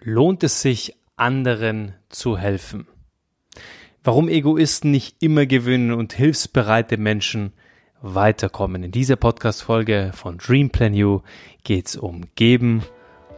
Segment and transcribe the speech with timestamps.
[0.00, 2.86] lohnt es sich, anderen zu helfen?
[4.02, 7.52] Warum Egoisten nicht immer gewinnen und hilfsbereite Menschen
[8.02, 8.82] weiterkommen.
[8.82, 11.20] In dieser Podcast-Folge von Dream Plan You
[11.64, 12.82] geht's um Geben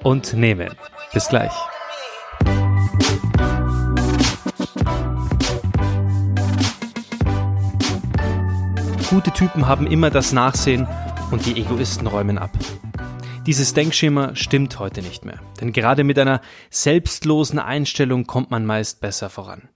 [0.03, 0.71] und Nehmen.
[1.13, 1.53] Bis gleich.
[9.11, 10.87] Gute Typen haben immer das Nachsehen
[11.31, 12.51] und die Egoisten räumen ab.
[13.47, 19.01] Dieses Denkschema stimmt heute nicht mehr, denn gerade mit einer selbstlosen Einstellung kommt man meist
[19.01, 19.69] besser voran.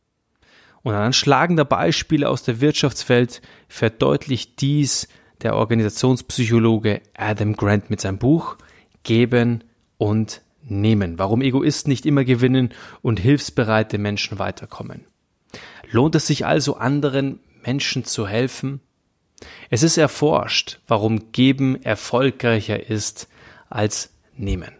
[0.85, 5.09] Und an schlagender Beispiele aus der Wirtschaftswelt verdeutlicht dies
[5.43, 8.57] der Organisationspsychologe Adam Grant mit seinem Buch
[9.03, 9.65] Geben
[9.99, 15.07] und Nehmen, warum Egoisten nicht immer gewinnen und hilfsbereite Menschen weiterkommen.
[15.91, 18.81] Lohnt es sich also anderen Menschen zu helfen?
[19.71, 23.29] Es ist erforscht, warum Geben erfolgreicher ist
[23.69, 24.73] als nehmen.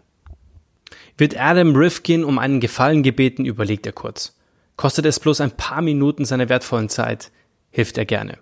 [1.17, 4.35] Wird Adam Rifkin um einen Gefallen gebeten, überlegt er kurz.
[4.75, 7.31] Kostet es bloß ein paar Minuten seiner wertvollen Zeit,
[7.71, 8.37] hilft er gerne.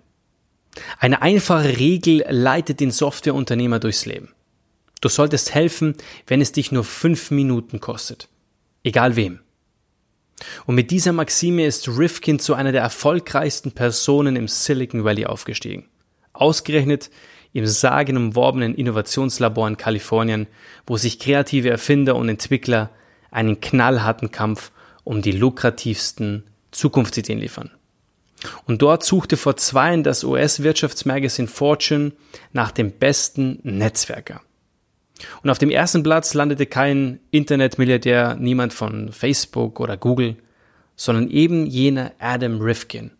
[0.98, 4.34] Eine einfache Regel leitet den Softwareunternehmer durchs Leben.
[5.00, 5.94] Du solltest helfen,
[6.26, 8.28] wenn es dich nur fünf Minuten kostet.
[8.82, 9.40] Egal wem.
[10.66, 15.88] Und mit dieser Maxime ist Rifkin zu einer der erfolgreichsten Personen im Silicon Valley aufgestiegen.
[16.34, 17.10] Ausgerechnet
[17.56, 20.46] im sagenumworbenen Innovationslabor in Kalifornien,
[20.86, 22.90] wo sich kreative Erfinder und Entwickler
[23.30, 24.72] einen knallharten Kampf
[25.04, 27.70] um die lukrativsten Zukunftsideen liefern.
[28.66, 32.12] Und dort suchte vor zwei Jahren das US-Wirtschaftsmagazin Fortune
[32.52, 34.42] nach dem besten Netzwerker.
[35.42, 40.36] Und auf dem ersten Platz landete kein Internetmilliardär, niemand von Facebook oder Google,
[40.94, 43.12] sondern eben jener Adam Rifkin,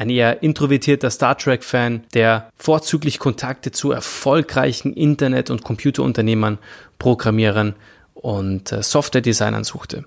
[0.00, 6.58] ein eher introvertierter Star Trek-Fan, der vorzüglich Kontakte zu erfolgreichen Internet- und Computerunternehmern,
[6.98, 7.74] Programmierern
[8.14, 10.06] und äh, Software-Designern suchte.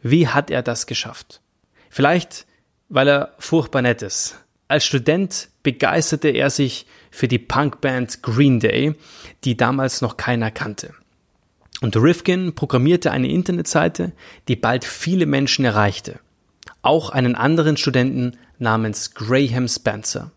[0.00, 1.42] Wie hat er das geschafft?
[1.90, 2.46] Vielleicht,
[2.88, 4.42] weil er furchtbar nett ist.
[4.68, 8.94] Als Student begeisterte er sich für die Punkband Green Day,
[9.44, 10.94] die damals noch keiner kannte.
[11.82, 14.12] Und Rifkin programmierte eine Internetseite,
[14.48, 16.20] die bald viele Menschen erreichte.
[16.80, 20.30] Auch einen anderen Studenten namens Graham Spencer.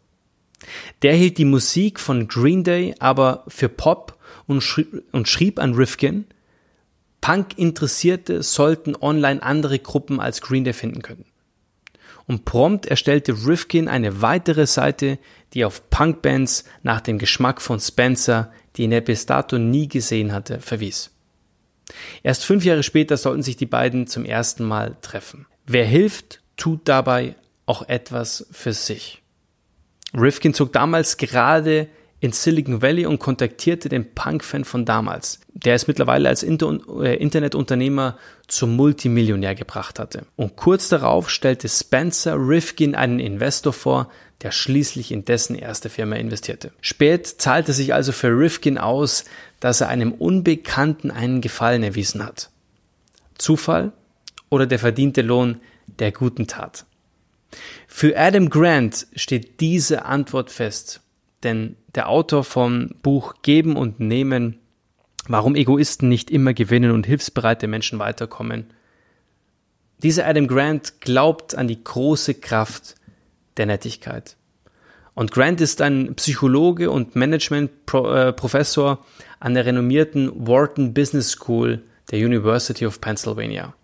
[1.01, 4.17] Der hielt die Musik von Green Day aber für Pop
[4.47, 6.25] und schrieb, und schrieb an Rifkin,
[7.21, 11.25] Punk-Interessierte sollten online andere Gruppen als Green Day finden können.
[12.27, 15.19] Und prompt erstellte Rifkin eine weitere Seite,
[15.53, 20.61] die auf Punkbands nach dem Geschmack von Spencer, den er bis dato nie gesehen hatte,
[20.61, 21.11] verwies.
[22.23, 25.45] Erst fünf Jahre später sollten sich die beiden zum ersten Mal treffen.
[25.65, 27.35] Wer hilft, tut dabei
[27.71, 29.21] auch etwas für sich.
[30.13, 31.87] Rifkin zog damals gerade
[32.19, 38.17] in Silicon Valley und kontaktierte den Punk-Fan von damals, der es mittlerweile als äh, Internetunternehmer
[38.47, 40.25] zum Multimillionär gebracht hatte.
[40.35, 44.11] Und kurz darauf stellte Spencer Rifkin einen Investor vor,
[44.41, 46.73] der schließlich in dessen erste Firma investierte.
[46.81, 49.23] Spät zahlte sich also für Rifkin aus,
[49.61, 52.49] dass er einem Unbekannten einen Gefallen erwiesen hat.
[53.37, 53.93] Zufall
[54.49, 56.85] oder der verdiente Lohn der guten Tat?
[57.87, 61.01] Für Adam Grant steht diese Antwort fest,
[61.43, 64.59] denn der Autor vom Buch Geben und Nehmen,
[65.27, 68.67] warum Egoisten nicht immer gewinnen und hilfsbereite Menschen weiterkommen,
[70.03, 72.95] dieser Adam Grant glaubt an die große Kraft
[73.57, 74.35] der Nettigkeit.
[75.13, 82.19] Und Grant ist ein Psychologe und Management-Professor äh, an der renommierten Wharton Business School der
[82.19, 83.75] University of Pennsylvania.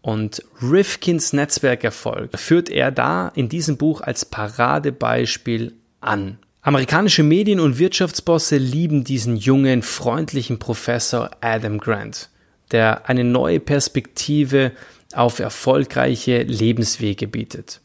[0.00, 6.38] Und Rifkins Netzwerkerfolg führt er da in diesem Buch als Paradebeispiel an.
[6.62, 12.30] Amerikanische Medien und Wirtschaftsbosse lieben diesen jungen, freundlichen Professor Adam Grant,
[12.72, 14.72] der eine neue Perspektive
[15.14, 17.80] auf erfolgreiche Lebenswege bietet.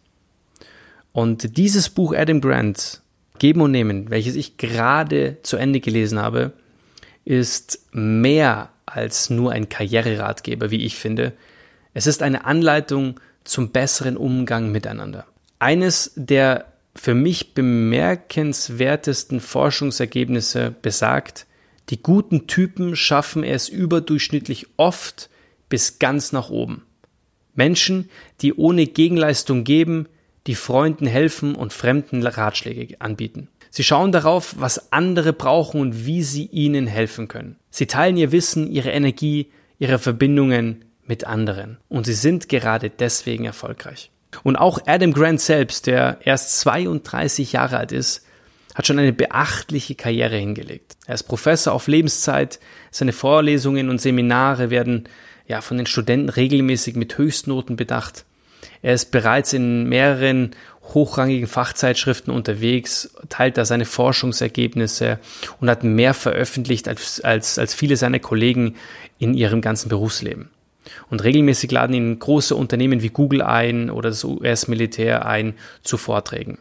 [1.13, 3.01] Und dieses Buch Adam Grant,
[3.39, 6.53] Geben und Nehmen, welches ich gerade zu Ende gelesen habe,
[7.25, 11.33] ist mehr als nur ein Karriereratgeber, wie ich finde.
[11.93, 15.25] Es ist eine Anleitung zum besseren Umgang miteinander.
[15.59, 21.47] Eines der für mich bemerkenswertesten Forschungsergebnisse besagt,
[21.89, 25.29] die guten Typen schaffen es überdurchschnittlich oft
[25.69, 26.83] bis ganz nach oben.
[27.55, 28.09] Menschen,
[28.41, 30.07] die ohne Gegenleistung geben,
[30.47, 33.49] die Freunden helfen und Fremden Ratschläge anbieten.
[33.69, 37.55] Sie schauen darauf, was andere brauchen und wie sie ihnen helfen können.
[37.69, 41.77] Sie teilen ihr Wissen, ihre Energie, ihre Verbindungen, mit anderen.
[41.89, 44.11] Und sie sind gerade deswegen erfolgreich.
[44.43, 48.25] Und auch Adam Grant selbst, der erst 32 Jahre alt ist,
[48.73, 50.93] hat schon eine beachtliche Karriere hingelegt.
[51.05, 52.59] Er ist Professor auf Lebenszeit,
[52.89, 55.07] seine Vorlesungen und Seminare werden
[55.47, 58.25] ja, von den Studenten regelmäßig mit Höchstnoten bedacht.
[58.81, 60.51] Er ist bereits in mehreren
[60.93, 65.19] hochrangigen Fachzeitschriften unterwegs, teilt da seine Forschungsergebnisse
[65.61, 68.75] und hat mehr veröffentlicht als, als, als viele seiner Kollegen
[69.19, 70.49] in ihrem ganzen Berufsleben.
[71.09, 76.57] Und regelmäßig laden ihn große Unternehmen wie Google ein oder das US-Militär ein zu Vorträgen.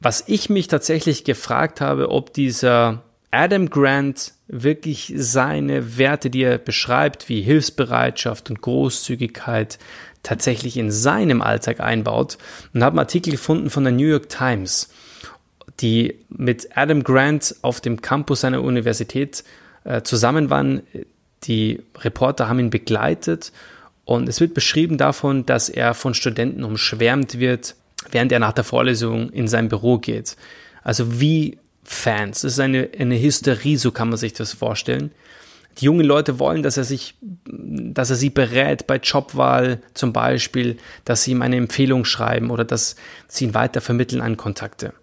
[0.00, 6.58] Was ich mich tatsächlich gefragt habe, ob dieser Adam Grant wirklich seine Werte, die er
[6.58, 9.78] beschreibt, wie Hilfsbereitschaft und Großzügigkeit,
[10.22, 12.38] tatsächlich in seinem Alltag einbaut
[12.72, 14.90] und habe einen Artikel gefunden von der New York Times,
[15.80, 19.44] die mit Adam Grant auf dem Campus seiner Universität
[19.84, 20.82] äh, zusammen waren.
[21.44, 23.52] Die Reporter haben ihn begleitet
[24.04, 27.74] und es wird beschrieben davon, dass er von Studenten umschwärmt wird,
[28.10, 30.36] während er nach der Vorlesung in sein Büro geht.
[30.82, 32.44] Also wie Fans.
[32.44, 35.12] Es ist eine, eine Hysterie, so kann man sich das vorstellen.
[35.78, 37.14] Die jungen Leute wollen, dass er sich,
[37.44, 42.64] dass er sie berät bei Jobwahl zum Beispiel, dass sie ihm eine Empfehlung schreiben oder
[42.64, 42.96] dass
[43.28, 44.94] sie ihn weiter vermitteln an Kontakte.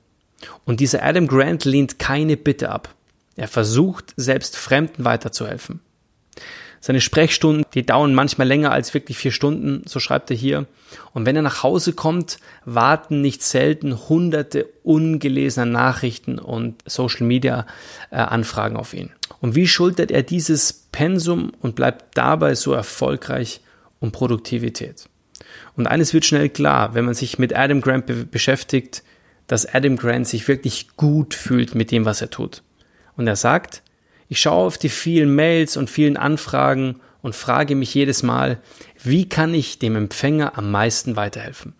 [0.66, 2.96] Und dieser Adam Grant lehnt keine Bitte ab.
[3.36, 5.82] Er versucht, selbst Fremden weiterzuhelfen.
[6.84, 10.66] Seine Sprechstunden, die dauern manchmal länger als wirklich vier Stunden, so schreibt er hier.
[11.14, 17.68] Und wenn er nach Hause kommt, warten nicht selten hunderte ungelesener Nachrichten und Social Media
[18.10, 19.12] äh, Anfragen auf ihn.
[19.42, 23.62] Und wie schultert er dieses Pensum und bleibt dabei so erfolgreich
[24.00, 25.08] um Produktivität?
[25.76, 29.04] Und eines wird schnell klar, wenn man sich mit Adam Grant be beschäftigt,
[29.46, 32.64] dass Adam Grant sich wirklich gut fühlt mit dem, was er tut.
[33.18, 33.84] Und er sagt,
[34.32, 38.62] ich schaue auf die vielen Mails und vielen Anfragen und frage mich jedes Mal,
[39.04, 41.74] wie kann ich dem Empfänger am meisten weiterhelfen?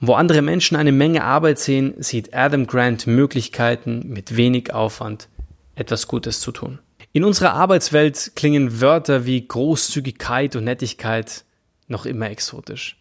[0.00, 5.28] Und wo andere Menschen eine Menge Arbeit sehen, sieht Adam Grant Möglichkeiten, mit wenig Aufwand
[5.76, 6.80] etwas Gutes zu tun.
[7.12, 11.44] In unserer Arbeitswelt klingen Wörter wie Großzügigkeit und Nettigkeit
[11.86, 12.96] noch immer exotisch.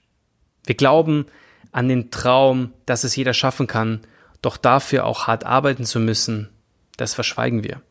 [0.64, 1.26] Wir glauben
[1.72, 4.02] an den Traum, dass es jeder schaffen kann,
[4.44, 6.50] doch dafür auch hart arbeiten zu müssen,
[6.98, 7.82] das verschweigen wir.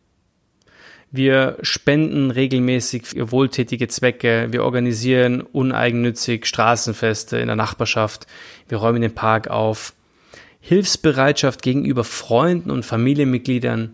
[1.14, 4.48] Wir spenden regelmäßig für wohltätige Zwecke.
[4.50, 8.26] Wir organisieren uneigennützig Straßenfeste in der Nachbarschaft.
[8.66, 9.92] Wir räumen den Park auf.
[10.60, 13.92] Hilfsbereitschaft gegenüber Freunden und Familienmitgliedern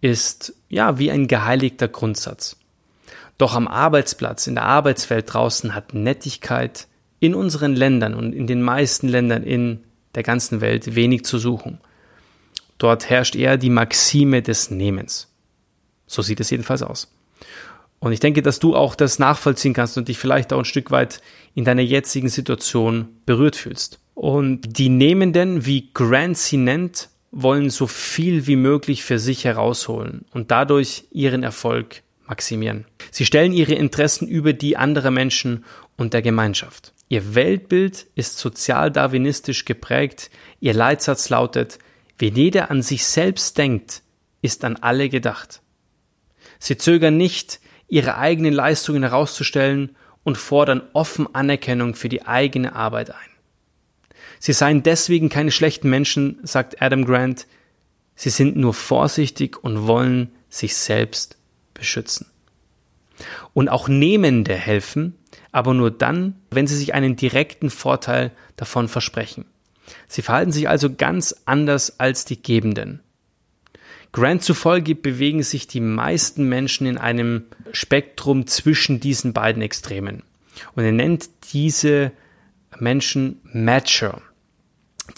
[0.00, 2.56] ist ja wie ein geheiligter Grundsatz.
[3.36, 6.86] Doch am Arbeitsplatz, in der Arbeitswelt draußen hat Nettigkeit
[7.20, 9.80] in unseren Ländern und in den meisten Ländern in
[10.14, 11.78] der ganzen Welt wenig zu suchen.
[12.78, 15.33] Dort herrscht eher die Maxime des Nehmens.
[16.06, 17.10] So sieht es jedenfalls aus.
[17.98, 20.90] Und ich denke, dass du auch das nachvollziehen kannst und dich vielleicht auch ein Stück
[20.90, 21.22] weit
[21.54, 23.98] in deiner jetzigen Situation berührt fühlst.
[24.14, 30.24] Und die Nehmenden, wie Grant sie nennt, wollen so viel wie möglich für sich herausholen
[30.32, 32.84] und dadurch ihren Erfolg maximieren.
[33.10, 35.64] Sie stellen ihre Interessen über die anderer Menschen
[35.96, 36.92] und der Gemeinschaft.
[37.08, 40.30] Ihr Weltbild ist sozial-darwinistisch geprägt.
[40.60, 41.78] Ihr Leitsatz lautet,
[42.18, 44.02] wenn jeder an sich selbst denkt,
[44.42, 45.60] ist an alle gedacht.
[46.58, 53.10] Sie zögern nicht, ihre eigenen Leistungen herauszustellen und fordern offen Anerkennung für die eigene Arbeit
[53.10, 53.16] ein.
[54.40, 57.46] Sie seien deswegen keine schlechten Menschen, sagt Adam Grant,
[58.14, 61.38] sie sind nur vorsichtig und wollen sich selbst
[61.72, 62.26] beschützen.
[63.52, 65.16] Und auch Nehmende helfen,
[65.52, 69.44] aber nur dann, wenn sie sich einen direkten Vorteil davon versprechen.
[70.08, 73.03] Sie verhalten sich also ganz anders als die Gebenden.
[74.14, 80.22] Grant zufolge bewegen sich die meisten Menschen in einem Spektrum zwischen diesen beiden Extremen.
[80.76, 82.12] Und er nennt diese
[82.78, 84.22] Menschen Matcher,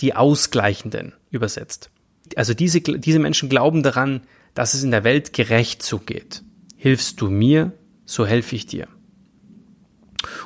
[0.01, 1.91] die Ausgleichenden übersetzt.
[2.37, 4.23] Also diese, diese Menschen glauben daran,
[4.55, 6.43] dass es in der Welt gerecht zugeht.
[6.79, 7.73] Hilfst du mir,
[8.07, 8.89] so helfe ich dir.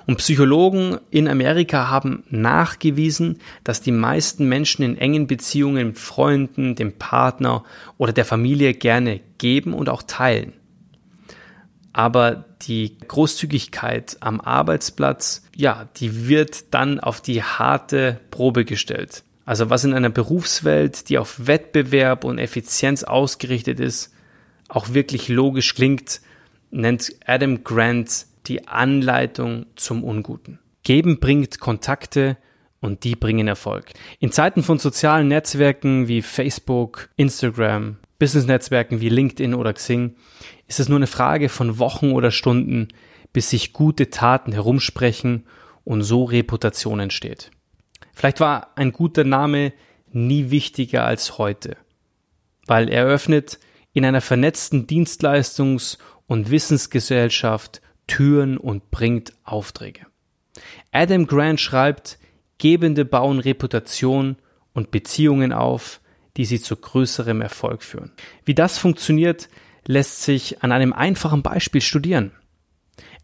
[0.07, 6.75] Und Psychologen in Amerika haben nachgewiesen, dass die meisten Menschen in engen Beziehungen mit Freunden,
[6.75, 7.65] dem Partner
[7.99, 10.53] oder der Familie gerne geben und auch teilen.
[11.93, 19.25] Aber die Großzügigkeit am Arbeitsplatz, ja, die wird dann auf die harte Probe gestellt.
[19.45, 24.13] Also was in einer Berufswelt, die auf Wettbewerb und Effizienz ausgerichtet ist,
[24.69, 26.21] auch wirklich logisch klingt,
[26.71, 30.59] nennt Adam Grant die Anleitung zum Unguten.
[30.83, 32.37] Geben bringt Kontakte
[32.81, 33.93] und die bringen Erfolg.
[34.19, 40.15] In Zeiten von sozialen Netzwerken wie Facebook, Instagram, Business-Netzwerken wie LinkedIn oder Xing
[40.67, 42.89] ist es nur eine Frage von Wochen oder Stunden,
[43.33, 45.47] bis sich gute Taten herumsprechen
[45.85, 47.51] und so Reputation entsteht.
[48.13, 49.73] Vielleicht war ein guter Name
[50.13, 51.77] nie wichtiger als heute,
[52.67, 53.59] weil er öffnet
[53.93, 60.05] in einer vernetzten Dienstleistungs- und Wissensgesellschaft Türen und bringt Aufträge.
[60.91, 62.19] Adam Grant schreibt,
[62.59, 64.37] Gebende bauen Reputation
[64.75, 66.01] und Beziehungen auf,
[66.37, 68.11] die sie zu größerem Erfolg führen.
[68.45, 69.49] Wie das funktioniert,
[69.87, 72.33] lässt sich an einem einfachen Beispiel studieren.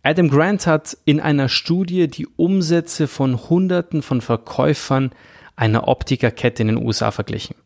[0.03, 5.11] Adam Grant hat in einer Studie die Umsätze von Hunderten von Verkäufern
[5.57, 7.57] einer Optikerkette in den USA verglichen.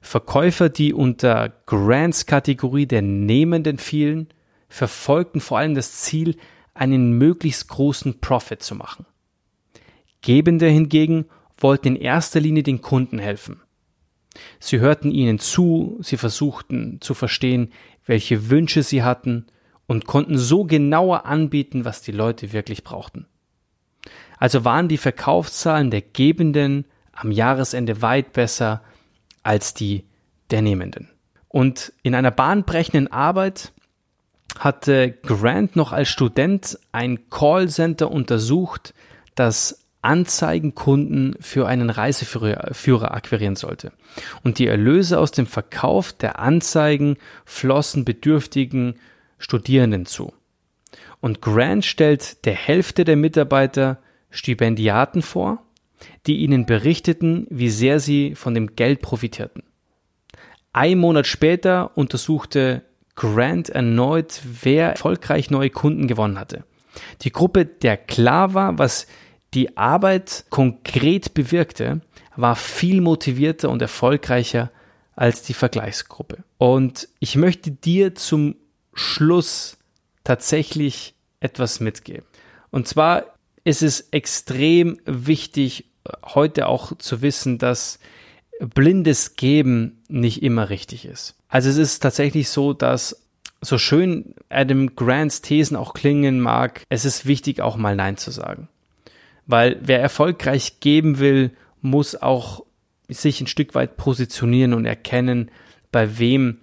[0.00, 4.28] Verkäufer, die unter Grants Kategorie der Nehmenden fielen,
[4.68, 6.36] verfolgten vor allem das Ziel,
[6.74, 9.06] einen möglichst großen Profit zu machen.
[10.20, 13.60] Gebende hingegen wollten in erster Linie den Kunden helfen.
[14.60, 17.72] Sie hörten ihnen zu, sie versuchten zu verstehen,
[18.06, 19.46] welche Wünsche sie hatten
[19.86, 23.26] und konnten so genauer anbieten, was die Leute wirklich brauchten.
[24.38, 28.82] Also waren die Verkaufszahlen der Gebenden am Jahresende weit besser
[29.42, 30.04] als die
[30.50, 31.10] der Nehmenden.
[31.48, 33.72] Und in einer bahnbrechenden Arbeit
[34.58, 38.94] hatte Grant noch als Student ein Callcenter untersucht,
[39.34, 43.92] das Anzeigenkunden für einen Reiseführer akquirieren sollte.
[44.44, 48.94] Und die Erlöse aus dem Verkauf der Anzeigen flossen bedürftigen
[49.38, 50.32] Studierenden zu.
[51.20, 53.98] Und Grant stellt der Hälfte der Mitarbeiter
[54.30, 55.62] Stipendiaten vor,
[56.26, 59.64] die ihnen berichteten, wie sehr sie von dem Geld profitierten.
[60.72, 62.82] Ein Monat später untersuchte
[63.18, 66.62] Grant erneut, wer erfolgreich neue Kunden gewonnen hatte.
[67.22, 69.08] Die Gruppe, der klar war, was
[69.54, 72.00] die Arbeit konkret bewirkte,
[72.36, 74.70] war viel motivierter und erfolgreicher
[75.16, 76.44] als die Vergleichsgruppe.
[76.58, 78.54] Und ich möchte dir zum
[78.94, 79.78] Schluss
[80.22, 82.24] tatsächlich etwas mitgeben.
[82.70, 83.34] Und zwar
[83.64, 85.86] ist es extrem wichtig,
[86.24, 87.98] heute auch zu wissen, dass
[88.60, 91.36] blindes Geben nicht immer richtig ist.
[91.48, 93.24] Also es ist tatsächlich so, dass
[93.60, 98.30] so schön Adam Grants Thesen auch klingen mag, es ist wichtig auch mal Nein zu
[98.30, 98.68] sagen.
[99.46, 102.64] Weil wer erfolgreich geben will, muss auch
[103.08, 105.50] sich ein Stück weit positionieren und erkennen,
[105.90, 106.58] bei wem,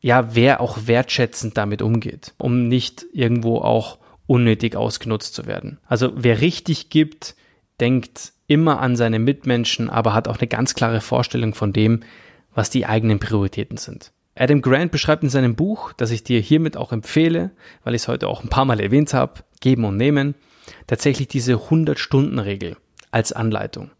[0.00, 5.78] ja, wer auch wertschätzend damit umgeht, um nicht irgendwo auch unnötig ausgenutzt zu werden.
[5.86, 7.34] Also wer richtig gibt,
[7.80, 12.00] denkt immer an seine Mitmenschen, aber hat auch eine ganz klare Vorstellung von dem,
[12.54, 14.12] was die eigenen Prioritäten sind.
[14.34, 17.52] Adam Grant beschreibt in seinem Buch, das ich dir hiermit auch empfehle,
[17.84, 20.34] weil ich es heute auch ein paar Mal erwähnt habe, Geben und Nehmen,
[20.86, 22.76] tatsächlich diese 100-Stunden-Regel
[23.10, 23.90] als Anleitung.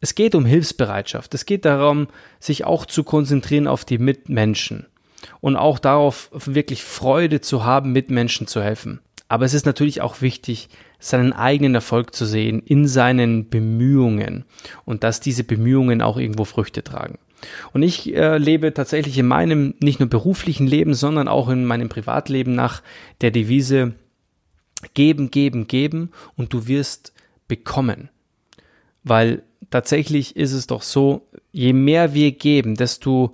[0.00, 1.32] Es geht um Hilfsbereitschaft.
[1.34, 2.08] Es geht darum,
[2.40, 4.86] sich auch zu konzentrieren auf die Mitmenschen
[5.40, 9.00] und auch darauf, wirklich Freude zu haben, Mitmenschen zu helfen.
[9.32, 14.44] Aber es ist natürlich auch wichtig, seinen eigenen Erfolg zu sehen in seinen Bemühungen
[14.84, 17.18] und dass diese Bemühungen auch irgendwo Früchte tragen.
[17.72, 21.88] Und ich äh, lebe tatsächlich in meinem nicht nur beruflichen Leben, sondern auch in meinem
[21.88, 22.82] Privatleben nach
[23.22, 23.94] der Devise
[24.92, 27.14] geben, geben, geben und du wirst
[27.48, 28.10] bekommen.
[29.02, 33.32] Weil tatsächlich ist es doch so, je mehr wir geben, desto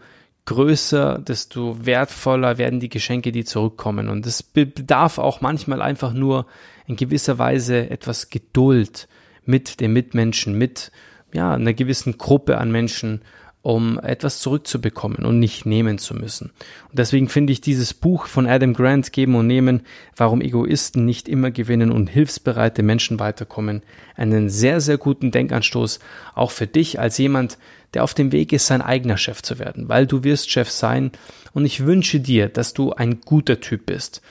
[0.48, 4.08] größer, desto wertvoller werden die Geschenke, die zurückkommen.
[4.08, 6.46] Und es bedarf auch manchmal einfach nur
[6.86, 9.08] in gewisser Weise etwas Geduld
[9.44, 10.90] mit den Mitmenschen, mit
[11.34, 13.20] ja, einer gewissen Gruppe an Menschen
[13.60, 16.52] um etwas zurückzubekommen und nicht nehmen zu müssen.
[16.88, 19.82] Und deswegen finde ich dieses Buch von Adam Grant Geben und Nehmen,
[20.16, 23.82] warum Egoisten nicht immer gewinnen und hilfsbereite Menschen weiterkommen,
[24.16, 25.98] einen sehr, sehr guten Denkanstoß,
[26.34, 27.58] auch für dich als jemand,
[27.94, 31.12] der auf dem Weg ist, sein eigener Chef zu werden, weil du wirst Chef sein
[31.52, 34.22] und ich wünsche dir, dass du ein guter Typ bist,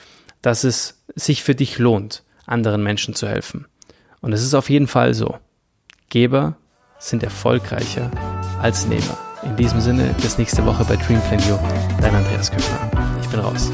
[0.42, 3.66] dass es sich für dich lohnt, anderen Menschen zu helfen.
[4.20, 5.38] Und es ist auf jeden Fall so.
[6.08, 6.56] Geber
[6.98, 8.10] sind erfolgreicher
[8.60, 9.18] als Nehmer.
[9.44, 11.56] In diesem Sinne, bis nächste Woche bei Dream Plan You.
[12.00, 12.90] Dein Andreas Köppner.
[13.22, 13.70] Ich bin raus.